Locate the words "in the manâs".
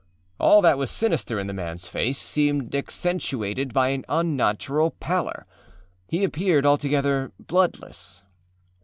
1.39-1.87